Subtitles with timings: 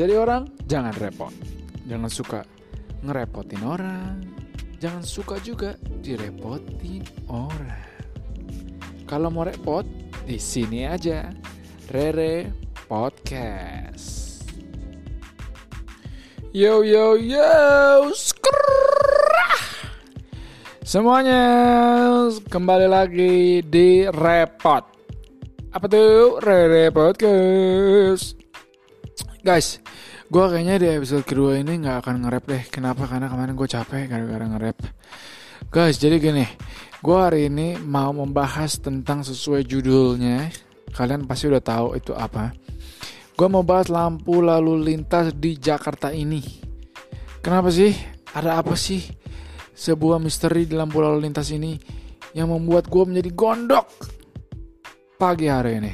[0.00, 1.28] jadi orang jangan repot.
[1.84, 2.40] Jangan suka
[3.04, 4.16] ngerepotin orang.
[4.80, 7.84] Jangan suka juga direpotin orang.
[9.04, 9.84] Kalau mau repot,
[10.24, 11.28] di sini aja.
[11.92, 12.48] Rere
[12.88, 14.40] Podcast.
[16.48, 18.08] Yo yo yo.
[18.16, 19.60] Skrrrah.
[20.80, 21.44] Semuanya
[22.48, 24.96] kembali lagi di Repot.
[25.76, 28.39] Apa tuh Rere Podcast?
[29.40, 29.80] Guys,
[30.28, 32.60] gue kayaknya di episode kedua ini nggak akan nge-rap deh.
[32.68, 33.08] Kenapa?
[33.08, 34.76] Karena kemarin gue capek gara-gara nge-rap.
[35.72, 36.44] Guys, jadi gini,
[37.00, 40.52] gue hari ini mau membahas tentang sesuai judulnya.
[40.92, 42.52] Kalian pasti udah tahu itu apa.
[43.32, 46.44] Gue mau bahas lampu lalu lintas di Jakarta ini.
[47.40, 47.96] Kenapa sih?
[48.36, 49.00] Ada apa sih?
[49.72, 51.80] Sebuah misteri di lampu lalu lintas ini
[52.36, 53.88] yang membuat gue menjadi gondok
[55.16, 55.92] pagi hari ini.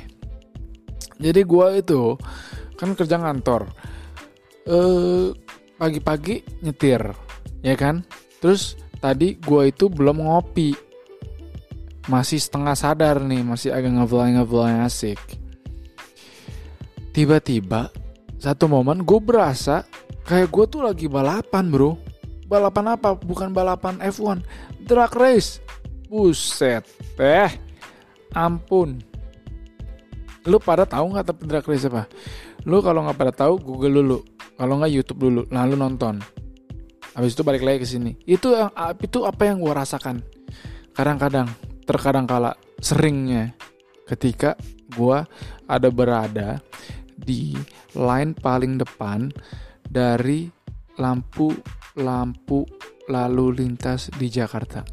[1.22, 2.18] Jadi gue itu
[2.76, 3.72] kan kerja kantor
[4.68, 5.32] eh
[5.76, 7.00] pagi-pagi nyetir
[7.60, 8.02] ya kan?
[8.40, 10.74] Terus tadi gue itu belum ngopi.
[12.06, 15.18] Masih setengah sadar nih masih agak ngefly ngefly asik.
[17.10, 17.90] Tiba-tiba
[18.36, 19.82] satu momen gue berasa
[20.22, 21.98] kayak gue tuh lagi balapan bro.
[22.46, 23.18] Balapan apa?
[23.18, 24.38] Bukan balapan F1
[24.86, 25.58] drag race.
[26.06, 26.86] Buset
[27.18, 27.50] eh
[28.30, 29.02] ampun.
[30.46, 32.06] Lu pada tahu nggak tapi drag race apa
[32.66, 34.18] lu kalau nggak pada tahu Google dulu
[34.58, 36.18] kalau nggak YouTube dulu lalu nonton.
[37.16, 38.12] Habis itu balik lagi ke sini.
[38.28, 38.68] Itu yang
[39.00, 40.20] itu apa yang gue rasakan?
[40.92, 41.48] Kadang-kadang
[41.88, 43.56] terkadang kala seringnya
[44.04, 44.58] ketika
[44.92, 45.24] gue
[45.64, 46.60] ada berada
[47.16, 47.56] di
[47.96, 49.32] line paling depan
[49.88, 50.50] dari
[51.00, 52.68] lampu-lampu
[53.08, 54.84] lalu lintas di Jakarta.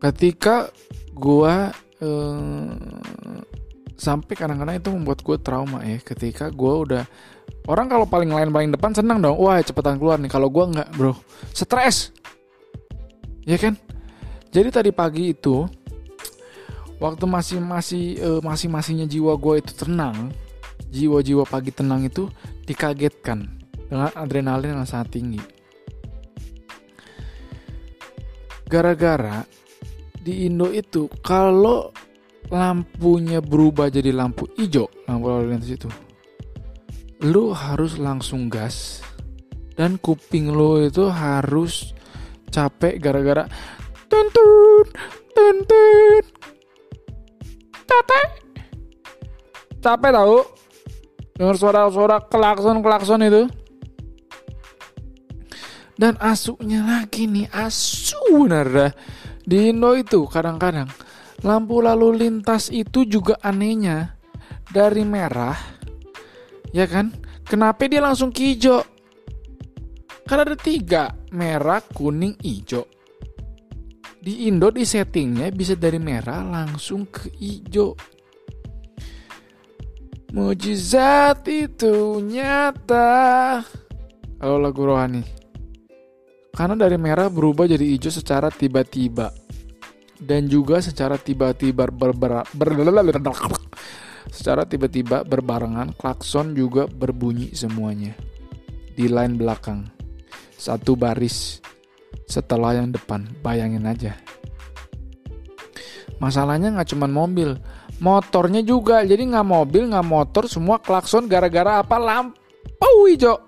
[0.00, 0.70] Ketika
[1.12, 1.54] gue
[2.00, 2.70] eh,
[4.00, 6.00] sampai kadang-kadang itu membuat gue trauma ya.
[6.00, 7.04] Ketika gue udah
[7.68, 9.36] orang kalau paling lain paling depan senang dong.
[9.36, 10.32] Wah cepetan keluar nih.
[10.32, 11.12] Kalau gue nggak bro
[11.52, 12.16] stres.
[13.44, 13.76] Ya kan?
[14.48, 15.68] Jadi tadi pagi itu
[16.96, 20.32] waktu masih masih uh, masih masihnya jiwa gue itu tenang
[20.90, 22.26] jiwa-jiwa pagi tenang itu
[22.66, 23.46] dikagetkan
[23.86, 25.42] dengan adrenalin yang sangat tinggi.
[28.70, 29.42] Gara-gara
[30.20, 31.90] di Indo itu kalau
[32.48, 34.88] lampunya berubah jadi lampu hijau.
[35.04, 35.88] Lampu lalu lintas itu.
[37.20, 39.04] Lu harus langsung gas.
[39.76, 41.96] Dan kuping lu itu harus
[42.50, 43.44] capek gara-gara
[44.10, 44.84] tuntun
[45.32, 46.24] tuntun
[47.86, 48.26] capek.
[49.80, 50.36] Capek tahu
[51.40, 53.42] dengar suara-suara klakson klakson itu.
[55.96, 57.48] Dan asuknya lagi nih.
[57.52, 58.92] Asu bener dah.
[59.44, 60.88] Di Indo itu kadang-kadang
[61.40, 64.16] lampu lalu lintas itu juga anehnya.
[64.70, 65.58] Dari merah
[66.70, 67.10] ya kan?
[67.42, 68.86] Kenapa dia langsung ke hijau?
[70.22, 72.86] Karena ada tiga merah kuning hijau.
[74.20, 77.98] Di Indo di settingnya bisa dari merah langsung ke hijau.
[80.30, 83.58] Mujizat itu nyata.
[84.38, 85.26] Kalau lagu rohani.
[86.54, 89.39] Karena dari merah berubah jadi hijau secara tiba-tiba
[90.20, 92.68] dan juga secara tiba-tiba berber, ber,
[94.28, 98.12] secara tiba-tiba berbarengan klakson juga berbunyi semuanya.
[98.92, 99.88] Di line belakang.
[100.60, 101.64] Satu baris
[102.28, 103.24] setelah yang depan.
[103.40, 104.12] Bayangin aja.
[106.20, 107.56] Masalahnya nggak cuma mobil.
[107.96, 109.00] Motornya juga.
[109.00, 111.96] Jadi nggak mobil nggak motor semua klakson gara-gara apa?
[111.96, 113.40] Lampu hijau.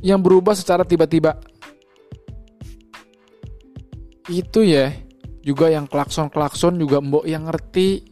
[0.00, 1.36] Yang berubah secara tiba-tiba
[4.30, 4.94] itu ya.
[5.40, 8.06] Juga yang klakson-klakson juga mbok yang ngerti.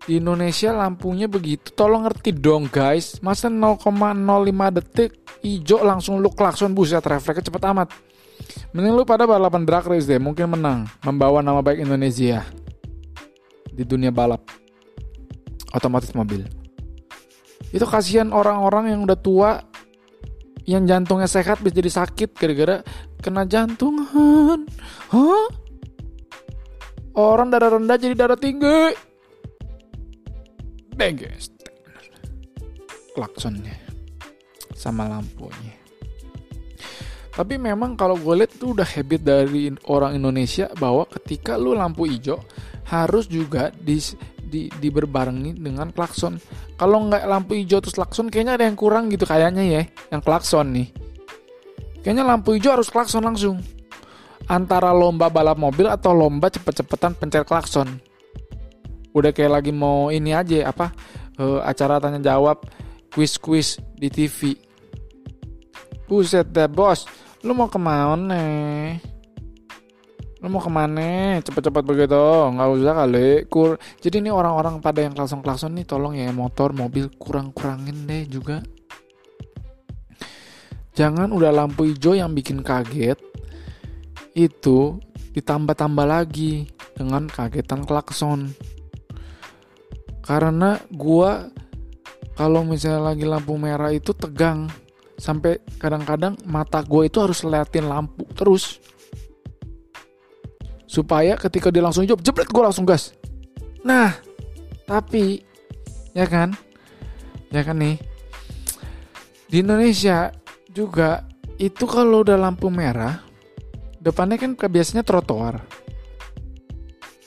[0.00, 1.70] Di Indonesia lampunya begitu.
[1.76, 3.20] Tolong ngerti dong guys.
[3.20, 3.84] Masa 0,05
[4.80, 5.10] detik
[5.44, 7.88] hijau langsung lu klakson buset refleksnya cepet amat.
[8.72, 10.88] Mending lu pada balapan drag race deh mungkin menang.
[11.04, 12.42] Membawa nama baik Indonesia
[13.70, 14.42] di dunia balap.
[15.70, 16.46] Otomatis mobil.
[17.70, 19.62] Itu kasihan orang-orang yang udah tua
[20.66, 22.76] yang jantungnya sehat bisa jadi sakit gara-gara
[23.20, 24.66] kena jantungan.
[25.12, 25.48] Hah?
[27.14, 28.96] Orang darah rendah jadi darah tinggi.
[30.96, 31.52] Beges.
[33.12, 33.76] Klaksonnya.
[34.72, 35.76] Sama lampunya.
[37.30, 42.04] Tapi memang kalau gue lihat itu udah habit dari orang Indonesia bahwa ketika lu lampu
[42.04, 42.42] hijau
[42.90, 44.02] harus juga di
[44.50, 46.36] di, di berbarengi dengan klakson.
[46.74, 50.74] Kalau nggak lampu hijau terus klakson kayaknya ada yang kurang gitu kayaknya ya, yang klakson
[50.74, 50.90] nih.
[52.00, 53.60] Kayaknya lampu hijau harus klakson langsung.
[54.48, 58.00] Antara lomba balap mobil atau lomba cepet-cepetan pencet klakson.
[59.10, 60.94] udah kayak lagi mau ini aja apa
[61.42, 62.62] uh, acara tanya jawab
[63.10, 64.54] quiz quiz di TV
[66.06, 67.06] buset deh bos.
[67.46, 68.42] Lu mau ke mana?
[70.42, 71.38] Lu mau ke mana?
[71.42, 72.22] Cepet-cepet begitu.
[72.54, 73.30] Nggak usah kali.
[73.46, 78.06] Kur jadi ini orang-orang pada yang klakson klakson nih tolong ya motor mobil kurang kurangin
[78.06, 78.62] deh juga
[81.00, 83.16] jangan udah lampu hijau yang bikin kaget
[84.36, 85.00] itu
[85.32, 88.52] ditambah-tambah lagi dengan kagetan klakson.
[90.20, 91.48] Karena gua
[92.36, 94.68] kalau misalnya lagi lampu merah itu tegang
[95.16, 98.76] sampai kadang-kadang mata gue itu harus liatin lampu terus.
[100.84, 103.16] Supaya ketika dia langsung hijau jebret gue langsung gas.
[103.80, 104.20] Nah
[104.84, 105.40] tapi
[106.12, 106.52] ya kan?
[107.48, 107.96] Ya kan nih?
[109.48, 110.39] Di Indonesia
[110.70, 111.26] juga
[111.60, 113.20] itu kalau udah lampu merah
[114.00, 115.60] depannya kan biasanya trotoar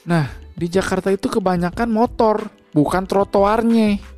[0.03, 4.13] nah di Jakarta itu kebanyakan motor bukan trotoarnya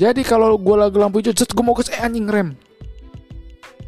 [0.00, 2.56] jadi kalau gue lagi lampu hijau, jet gue mau gas, eh anjing rem.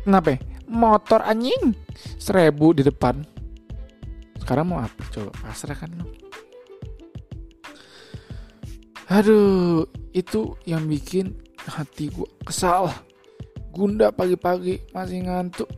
[0.05, 0.37] Kenapa?
[0.69, 1.73] Motor anjing
[2.21, 3.25] seribu di depan.
[4.37, 5.01] Sekarang mau apa?
[5.09, 6.05] Coba pasrah kan lo.
[9.09, 11.33] Aduh, itu yang bikin
[11.65, 12.93] hati gue kesal.
[13.73, 15.69] Gunda pagi-pagi masih ngantuk.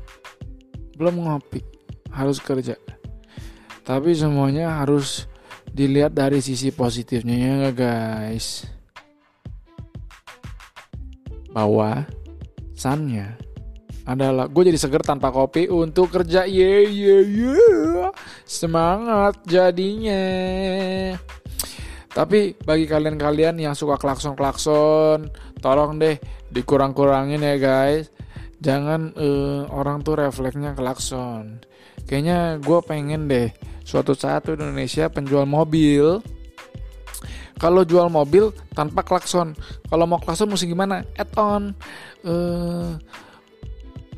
[0.99, 1.63] Belum ngopi.
[2.11, 2.75] Harus kerja.
[3.87, 5.31] Tapi semuanya harus
[5.75, 8.63] dilihat dari sisi positifnya ya guys
[11.51, 12.07] bahwa
[12.75, 13.35] sunnya
[14.07, 17.67] adalah gue jadi seger tanpa kopi untuk kerja ye ye ye
[18.47, 20.23] semangat jadinya
[22.15, 26.15] tapi bagi kalian-kalian yang suka klakson-klakson tolong deh
[26.55, 28.15] dikurang-kurangin ya guys.
[28.63, 31.59] Jangan uh, orang tuh refleksnya klakson.
[32.07, 33.51] Kayaknya gue pengen deh
[33.83, 36.23] suatu saat tuh Indonesia penjual mobil.
[37.59, 39.59] Kalau jual mobil tanpa klakson.
[39.91, 41.03] Kalau mau klakson mesti gimana?
[41.19, 41.75] Add on.
[42.23, 42.95] Uh,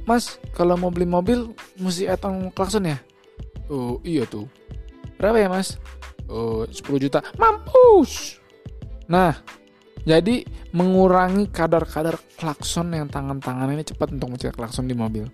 [0.07, 1.51] mas kalau mau beli mobil
[1.81, 3.01] mesti add on klakson ya?
[3.73, 4.47] Oh iya tuh.
[5.17, 5.81] Berapa ya mas
[6.31, 8.41] oh 10 juta mampus
[9.07, 9.35] nah
[10.07, 15.27] jadi mengurangi kadar-kadar klakson yang tangan-tangan ini cepat untuk mencet klakson di mobil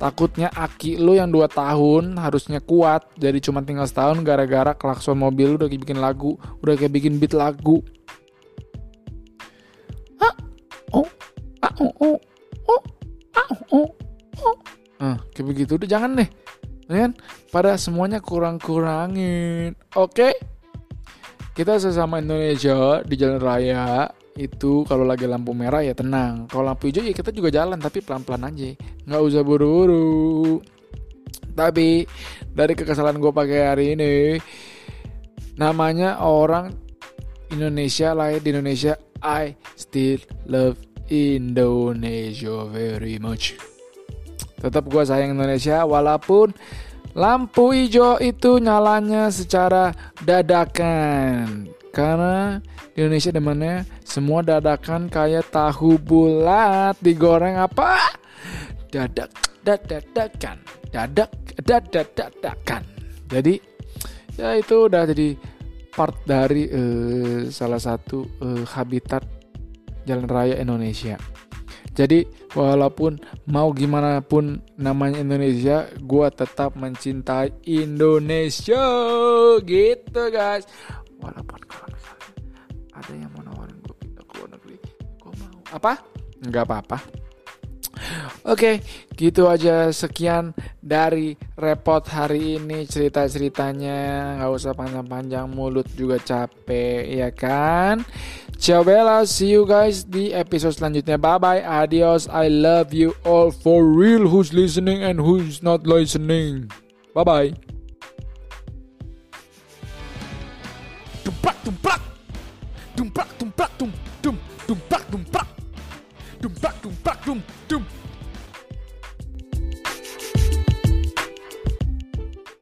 [0.00, 5.60] Takutnya aki lo yang 2 tahun harusnya kuat jadi cuma tinggal setahun gara-gara klakson mobil
[5.60, 7.84] udah kayak bikin lagu, udah kayak bikin beat lagu.
[10.16, 10.32] Ah,
[10.96, 11.04] oh,
[11.60, 12.18] ah, oh, oh,
[12.64, 12.82] oh,
[13.36, 13.88] ah, oh,
[14.40, 14.56] oh.
[15.04, 16.28] Nah, kayak begitu udah jangan deh.
[16.90, 17.14] Kan?
[17.54, 19.78] Pada semuanya kurang-kurangin.
[19.94, 20.34] Oke.
[21.54, 26.48] Kita sesama Indonesia di jalan raya itu kalau lagi lampu merah ya tenang.
[26.48, 28.70] Kalau lampu hijau ya kita juga jalan tapi pelan-pelan aja.
[29.06, 30.58] Nggak usah buru-buru.
[31.54, 32.06] Tapi
[32.54, 34.40] dari kekesalan gue pakai hari ini
[35.60, 36.72] namanya orang
[37.52, 38.96] Indonesia lahir di Indonesia.
[39.20, 40.80] I still love
[41.12, 43.69] Indonesia very much
[44.60, 46.52] tetap gue sayang Indonesia walaupun
[47.16, 49.90] lampu hijau itu nyalanya secara
[50.22, 52.62] dadakan karena
[52.94, 53.76] di Indonesia demannya
[54.06, 57.98] semua dadakan kayak tahu bulat digoreng apa?
[58.90, 59.30] Dadak
[59.66, 60.58] dadakan,
[60.90, 61.30] dadak
[62.14, 62.82] dadakan.
[63.30, 63.54] Jadi
[64.38, 65.34] ya itu udah jadi
[65.90, 69.26] part dari uh, salah satu uh, habitat
[70.06, 71.18] jalan raya Indonesia.
[71.90, 72.22] Jadi
[72.54, 73.18] walaupun
[73.50, 78.84] mau gimana pun namanya Indonesia, gue tetap mencintai Indonesia.
[79.60, 80.64] Gitu guys.
[81.20, 82.30] Walaupun kalau misalnya
[82.94, 84.76] ada yang mau nawarin gue pindah ke luar negeri
[85.18, 85.58] gue mau.
[85.74, 85.92] Apa?
[86.40, 86.98] Nggak apa-apa.
[88.48, 88.80] Oke,
[89.14, 89.92] gitu aja.
[89.92, 94.40] Sekian dari repot hari ini cerita-ceritanya.
[94.40, 98.00] Nggak usah panjang-panjang, mulut juga capek, ya kan?
[98.60, 101.16] Ciao Bella, see you guys di episode selanjutnya.
[101.16, 102.28] Bye bye, adios.
[102.28, 104.28] I love you all for real.
[104.28, 106.68] Who's listening and who's not listening?
[107.16, 107.69] Bye bye.